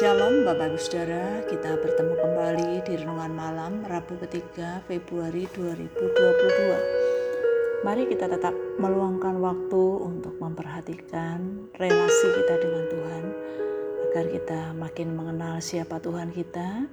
Shalom 0.00 0.48
Bapak 0.48 0.72
Ibu 0.72 0.80
Saudara, 0.80 1.44
kita 1.44 1.76
bertemu 1.76 2.16
kembali 2.16 2.80
di 2.88 3.04
Renungan 3.04 3.36
Malam 3.36 3.84
Rabu 3.84 4.16
ketiga 4.24 4.80
Februari 4.88 5.44
2022. 5.52 7.84
Mari 7.84 8.08
kita 8.08 8.32
tetap 8.32 8.56
meluangkan 8.80 9.36
waktu 9.44 9.84
untuk 10.00 10.40
memperhatikan 10.40 11.68
relasi 11.76 12.32
kita 12.32 12.54
dengan 12.64 12.84
Tuhan 12.88 13.24
agar 14.08 14.24
kita 14.32 14.72
makin 14.72 15.12
mengenal 15.12 15.60
siapa 15.60 16.00
Tuhan 16.00 16.32
kita, 16.32 16.88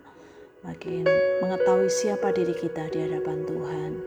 makin 0.68 1.08
mengetahui 1.40 1.88
siapa 1.88 2.36
diri 2.36 2.60
kita 2.60 2.92
di 2.92 3.08
hadapan 3.08 3.48
Tuhan. 3.48 4.04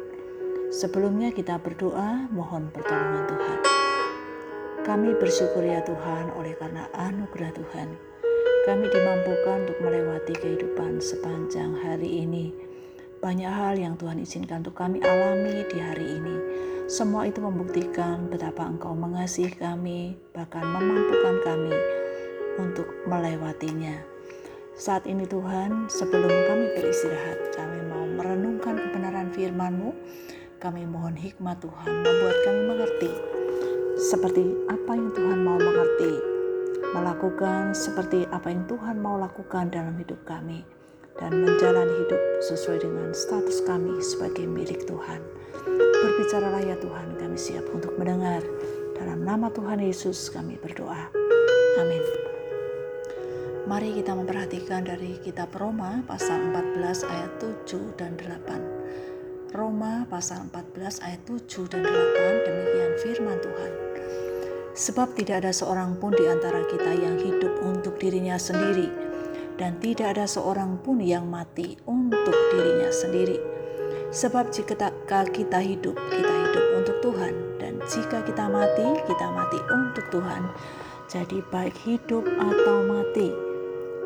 Sebelumnya 0.76 1.32
kita 1.32 1.56
berdoa 1.56 2.28
mohon 2.28 2.68
pertolongan 2.68 3.32
Tuhan. 3.32 3.64
Kami 4.84 5.16
bersyukur 5.16 5.64
ya 5.64 5.80
Tuhan 5.88 6.36
oleh 6.36 6.52
karena 6.60 6.84
anugerah 6.92 7.56
Tuhan 7.56 8.09
kami 8.60 8.92
dimampukan 8.92 9.64
untuk 9.64 9.78
melewati 9.80 10.36
kehidupan 10.36 11.00
sepanjang 11.00 11.80
hari 11.80 12.28
ini. 12.28 12.52
Banyak 13.24 13.48
hal 13.48 13.80
yang 13.80 13.96
Tuhan 13.96 14.20
izinkan 14.20 14.60
untuk 14.60 14.76
kami 14.76 15.00
alami 15.00 15.64
di 15.64 15.80
hari 15.80 16.20
ini. 16.20 16.36
Semua 16.84 17.24
itu 17.24 17.40
membuktikan 17.40 18.28
betapa 18.28 18.68
Engkau 18.68 18.92
mengasihi 18.92 19.56
kami, 19.56 20.12
bahkan 20.36 20.60
memampukan 20.60 21.40
kami 21.40 21.72
untuk 22.60 22.88
melewatinya. 23.08 23.96
Saat 24.76 25.08
ini 25.08 25.24
Tuhan, 25.24 25.88
sebelum 25.88 26.28
kami 26.28 26.64
beristirahat, 26.76 27.56
kami 27.56 27.80
mau 27.88 28.04
merenungkan 28.12 28.76
kebenaran 28.76 29.32
firman-Mu. 29.32 29.96
Kami 30.60 30.84
mohon 30.84 31.16
hikmat 31.16 31.64
Tuhan 31.64 32.04
membuat 32.04 32.36
kami 32.44 32.60
mengerti 32.68 33.12
seperti 33.96 34.52
apa 34.68 34.92
yang 34.92 35.08
Tuhan 35.16 35.40
mau 35.44 35.56
mengerti 35.56 36.39
melakukan 36.90 37.72
seperti 37.76 38.26
apa 38.34 38.50
yang 38.50 38.66
Tuhan 38.66 38.98
mau 38.98 39.16
lakukan 39.16 39.70
dalam 39.70 39.94
hidup 39.98 40.18
kami 40.26 40.66
dan 41.20 41.36
menjalani 41.36 41.92
hidup 42.06 42.22
sesuai 42.42 42.82
dengan 42.82 43.12
status 43.12 43.62
kami 43.68 44.00
sebagai 44.00 44.48
milik 44.48 44.88
Tuhan. 44.88 45.20
Berbicaralah 46.00 46.64
ya 46.64 46.76
Tuhan, 46.80 47.20
kami 47.20 47.36
siap 47.36 47.68
untuk 47.70 47.94
mendengar. 48.00 48.40
Dalam 48.96 49.24
nama 49.24 49.52
Tuhan 49.52 49.80
Yesus 49.84 50.32
kami 50.32 50.56
berdoa. 50.56 51.08
Amin. 51.80 52.04
Mari 53.68 54.00
kita 54.00 54.16
memperhatikan 54.16 54.82
dari 54.82 55.20
kitab 55.20 55.52
Roma 55.54 56.00
pasal 56.08 56.40
14 56.52 57.04
ayat 57.06 57.32
7 57.38 58.00
dan 58.00 58.16
8. 58.16 59.54
Roma 59.54 60.08
pasal 60.08 60.48
14 60.48 61.04
ayat 61.04 61.22
7 61.28 61.68
dan 61.68 61.84
8 61.84 62.46
demikian 62.48 62.92
firman 63.04 63.38
Tuhan. 63.38 63.89
Sebab 64.80 65.12
tidak 65.12 65.44
ada 65.44 65.52
seorang 65.52 66.00
pun 66.00 66.16
di 66.16 66.24
antara 66.24 66.64
kita 66.64 66.96
yang 66.96 67.20
hidup 67.20 67.60
untuk 67.60 68.00
dirinya 68.00 68.40
sendiri, 68.40 68.88
dan 69.60 69.76
tidak 69.76 70.16
ada 70.16 70.24
seorang 70.24 70.80
pun 70.80 71.04
yang 71.04 71.28
mati 71.28 71.76
untuk 71.84 72.32
dirinya 72.48 72.88
sendiri. 72.88 73.36
Sebab 74.08 74.48
jika 74.48 74.88
kita 75.28 75.60
hidup, 75.60 76.00
kita 76.08 76.32
hidup 76.32 76.64
untuk 76.80 76.96
Tuhan, 77.04 77.60
dan 77.60 77.76
jika 77.92 78.24
kita 78.24 78.48
mati, 78.48 78.88
kita 79.04 79.26
mati 79.28 79.60
untuk 79.68 80.06
Tuhan. 80.08 80.48
Jadi, 81.12 81.44
baik 81.52 81.76
hidup 81.84 82.24
atau 82.24 82.76
mati, 82.88 83.28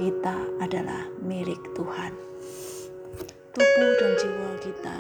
kita 0.03 0.37
adalah 0.59 1.07
milik 1.23 1.63
Tuhan. 1.79 2.11
Tubuh 3.55 3.93
dan 4.03 4.13
jiwa 4.19 4.51
kita, 4.59 4.99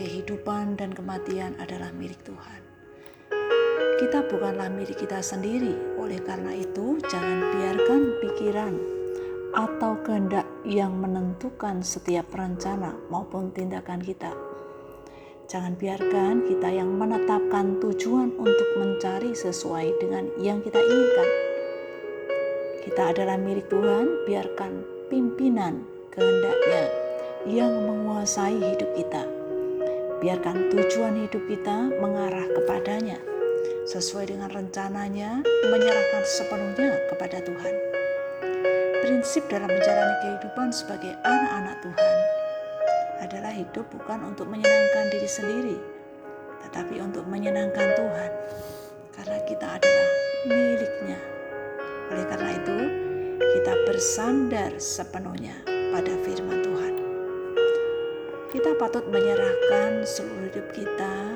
kehidupan 0.00 0.80
dan 0.80 0.96
kematian 0.96 1.52
adalah 1.60 1.92
milik 1.92 2.16
Tuhan. 2.24 2.71
Kita 4.02 4.18
bukanlah 4.26 4.66
milik 4.66 5.06
kita 5.06 5.22
sendiri, 5.22 5.94
oleh 5.94 6.18
karena 6.26 6.50
itu, 6.58 6.98
jangan 7.06 7.38
biarkan 7.54 8.00
pikiran 8.18 8.74
atau 9.54 9.94
kehendak 10.02 10.42
yang 10.66 10.98
menentukan 10.98 11.86
setiap 11.86 12.26
rencana 12.34 12.98
maupun 13.14 13.54
tindakan 13.54 14.02
kita. 14.02 14.34
Jangan 15.46 15.78
biarkan 15.78 16.50
kita 16.50 16.74
yang 16.74 16.90
menetapkan 16.98 17.78
tujuan 17.78 18.34
untuk 18.42 18.68
mencari 18.82 19.38
sesuai 19.38 19.94
dengan 20.02 20.26
yang 20.42 20.58
kita 20.66 20.82
inginkan. 20.82 21.28
Kita 22.82 23.14
adalah 23.14 23.38
milik 23.38 23.70
Tuhan, 23.70 24.26
biarkan 24.26 24.82
pimpinan 25.14 25.86
kehendaknya 26.10 26.90
yang 27.46 27.70
menguasai 27.86 28.58
hidup 28.58 28.98
kita. 28.98 29.22
Biarkan 30.18 30.74
tujuan 30.74 31.22
hidup 31.22 31.46
kita 31.46 31.86
mengarah 32.02 32.50
kepadanya 32.50 33.30
sesuai 33.82 34.30
dengan 34.30 34.46
rencananya, 34.46 35.42
menyerahkan 35.66 36.22
sepenuhnya 36.22 37.02
kepada 37.10 37.42
Tuhan. 37.42 37.74
Prinsip 39.02 39.42
dalam 39.50 39.66
menjalani 39.66 40.16
kehidupan 40.22 40.70
sebagai 40.70 41.10
anak-anak 41.26 41.76
Tuhan 41.82 42.16
adalah 43.26 43.50
hidup 43.50 43.86
bukan 43.90 44.22
untuk 44.30 44.46
menyenangkan 44.46 45.10
diri 45.10 45.26
sendiri, 45.26 45.78
tetapi 46.62 47.02
untuk 47.02 47.26
menyenangkan 47.26 47.98
Tuhan, 47.98 48.30
karena 49.18 49.38
kita 49.50 49.66
adalah 49.66 50.10
miliknya. 50.46 51.18
Oleh 52.14 52.26
karena 52.30 52.50
itu, 52.54 52.78
kita 53.58 53.72
bersandar 53.90 54.70
sepenuhnya 54.78 55.58
pada 55.66 56.14
firman 56.22 56.62
Tuhan. 56.62 56.94
Kita 58.54 58.78
patut 58.78 59.08
menyerahkan 59.10 60.06
seluruh 60.06 60.46
hidup 60.52 60.66
kita 60.70 61.31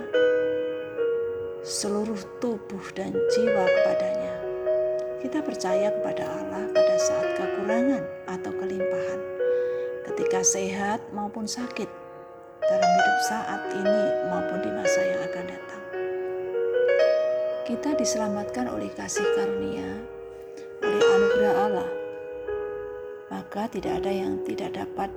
seluruh 1.66 2.22
tubuh 2.38 2.84
dan 2.94 3.10
jiwa 3.34 3.65
kepadanya. 3.66 4.34
Kita 5.19 5.43
percaya 5.43 5.91
kepada 5.99 6.22
Allah 6.22 6.71
pada 6.71 6.94
saat 6.94 7.34
kekurangan 7.34 8.06
atau 8.31 8.54
kelimpahan, 8.54 9.21
ketika 10.06 10.47
sehat 10.47 11.03
maupun 11.10 11.43
sakit, 11.43 11.91
dalam 12.62 12.87
hidup 12.87 13.19
saat 13.27 13.62
ini 13.75 14.03
maupun 14.31 14.62
di 14.62 14.71
masa 14.71 15.00
yang 15.03 15.21
akan 15.27 15.44
datang. 15.50 15.82
Kita 17.66 17.91
diselamatkan 17.98 18.71
oleh 18.71 18.91
kasih 18.94 19.27
karunia, 19.34 19.91
oleh 20.87 21.03
anugerah 21.03 21.54
Allah, 21.66 21.91
maka 23.34 23.66
tidak 23.75 24.06
ada 24.06 24.12
yang 24.15 24.38
tidak 24.47 24.71
dapat 24.71 25.10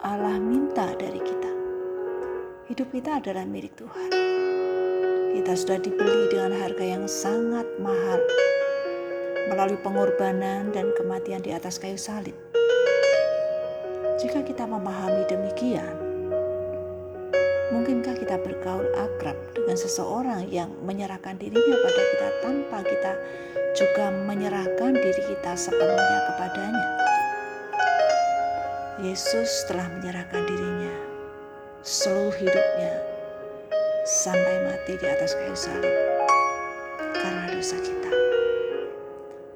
Allah 0.00 0.40
minta 0.40 0.88
dari 0.96 1.20
kita. 1.20 1.52
Hidup 2.72 2.88
kita 2.96 3.20
adalah 3.20 3.44
milik 3.44 3.76
Tuhan. 3.76 4.39
Kita 5.40 5.56
sudah 5.56 5.80
dibeli 5.80 6.28
dengan 6.28 6.52
harga 6.52 6.84
yang 6.84 7.08
sangat 7.08 7.64
mahal 7.80 8.20
melalui 9.48 9.80
pengorbanan 9.80 10.68
dan 10.68 10.92
kematian 10.92 11.40
di 11.40 11.48
atas 11.48 11.80
kayu 11.80 11.96
salib. 11.96 12.36
Jika 14.20 14.44
kita 14.44 14.68
memahami 14.68 15.24
demikian, 15.32 15.96
mungkinkah 17.72 18.20
kita 18.20 18.36
bergaul 18.36 18.84
akrab 19.00 19.32
dengan 19.56 19.80
seseorang 19.80 20.44
yang 20.52 20.68
menyerahkan 20.84 21.40
dirinya 21.40 21.88
pada 21.88 22.02
kita 22.04 22.28
tanpa 22.44 22.78
kita 22.84 23.12
juga 23.72 24.12
menyerahkan 24.12 24.92
diri 24.92 25.22
kita 25.24 25.56
sepenuhnya 25.56 26.20
kepadanya? 26.28 26.88
Yesus 29.08 29.64
telah 29.72 29.88
menyerahkan 29.88 30.44
dirinya 30.44 30.92
seluruh 31.80 32.36
hidupnya 32.36 33.19
sampai 34.10 34.66
mati 34.66 34.98
di 34.98 35.06
atas 35.06 35.38
kayu 35.38 35.54
salib 35.54 35.94
karena 37.14 37.46
dosa 37.54 37.78
kita. 37.78 38.10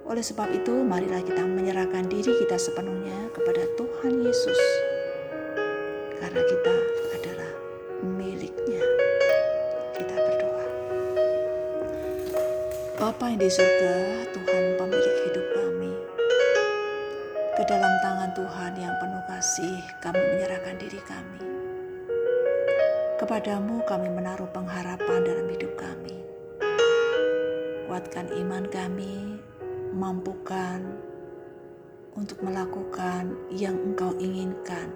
Oleh 0.06 0.22
sebab 0.22 0.46
itu, 0.54 0.70
marilah 0.86 1.18
kita 1.26 1.42
menyerahkan 1.42 2.06
diri 2.06 2.30
kita 2.38 2.54
sepenuhnya 2.54 3.34
kepada 3.34 3.66
Tuhan 3.74 4.22
Yesus, 4.22 4.60
karena 6.22 6.38
kita 6.38 6.74
adalah 7.18 7.50
miliknya. 8.06 8.78
Kita 9.98 10.14
berdoa. 10.14 10.66
Bapa 12.94 13.34
yang 13.34 13.42
di 13.42 13.50
surga, 13.50 13.94
Tuhan 14.38 14.62
pemilik 14.78 15.16
hidup 15.26 15.46
kami, 15.58 15.92
ke 17.58 17.62
dalam 17.66 17.90
tangan 18.06 18.30
Tuhan 18.38 18.72
yang 18.78 18.94
penuh 19.02 19.24
kasih, 19.26 19.82
kami 19.98 20.22
menyerahkan 20.22 20.78
diri 20.78 21.02
kami. 21.02 21.53
Kepadamu 23.14 23.86
kami 23.86 24.10
menaruh 24.10 24.50
pengharapan 24.50 25.22
dalam 25.22 25.46
hidup 25.46 25.78
kami. 25.78 26.18
Kuatkan 27.86 28.26
iman 28.42 28.66
kami, 28.66 29.38
mampukan 29.94 30.82
untuk 32.18 32.42
melakukan 32.42 33.38
yang 33.54 33.78
Engkau 33.78 34.18
inginkan 34.18 34.90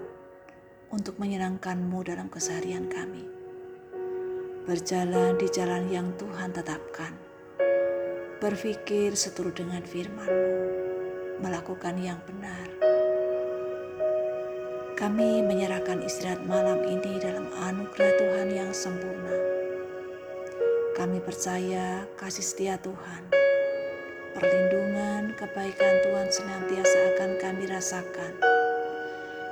untuk 0.91 1.15
menyenangkanmu 1.15 1.95
dalam 2.03 2.27
keseharian 2.27 2.91
kami. 2.91 3.23
Berjalan 4.67 5.39
di 5.39 5.47
jalan 5.47 5.87
yang 5.87 6.11
Tuhan 6.19 6.51
tetapkan. 6.51 7.15
Berpikir 8.43 9.15
seturut 9.15 9.55
dengan 9.55 9.87
firman-Mu, 9.87 10.59
melakukan 11.39 11.95
yang 11.95 12.19
benar 12.27 12.89
kami 14.99 15.39
menyerahkan 15.47 16.03
istirahat 16.03 16.43
malam 16.43 16.83
Kami 21.19 21.35
percaya 21.35 22.07
kasih 22.15 22.47
setia 22.47 22.79
Tuhan, 22.79 23.27
perlindungan, 24.39 25.35
kebaikan 25.35 25.99
Tuhan 26.07 26.31
senantiasa 26.31 26.99
akan 27.11 27.59
rasakan. 27.67 28.33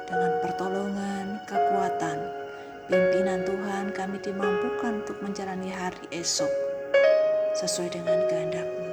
Dengan 0.07 0.31
pertolongan, 0.39 1.43
kekuatan, 1.43 2.23
pimpinan 2.87 3.43
Tuhan 3.43 3.91
kami 3.91 4.15
dimampukan 4.23 5.03
untuk 5.03 5.19
menjalani 5.19 5.67
hari 5.67 6.07
esok 6.15 6.47
sesuai 7.59 7.99
dengan 7.99 8.15
kehendak-Mu. 8.31 8.87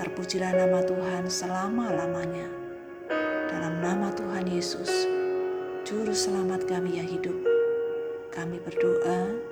Terpujilah 0.00 0.56
nama 0.56 0.80
Tuhan 0.88 1.28
selama-lamanya. 1.28 2.48
Dalam 3.52 3.76
nama 3.76 4.08
Tuhan 4.16 4.48
Yesus, 4.48 4.88
Juru 5.84 6.16
Selamat 6.16 6.64
kami 6.64 6.96
yang 6.96 7.12
hidup, 7.12 7.36
kami 8.32 8.56
berdoa 8.56 9.51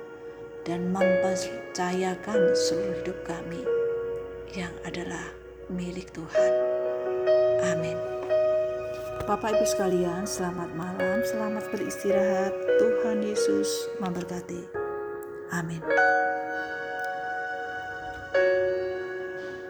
dan 0.65 0.93
mempercayakan 0.93 2.53
seluruh 2.53 2.95
hidup 3.01 3.17
kami 3.25 3.61
yang 4.53 4.73
adalah 4.85 5.31
milik 5.71 6.11
Tuhan. 6.11 6.51
Amin. 7.71 7.97
Bapak 9.23 9.53
Ibu 9.53 9.65
sekalian, 9.69 10.25
selamat 10.25 10.73
malam, 10.75 11.23
selamat 11.23 11.69
beristirahat. 11.71 12.51
Tuhan 12.81 13.21
Yesus 13.21 13.69
memberkati. 14.01 14.65
Amin. 15.53 15.79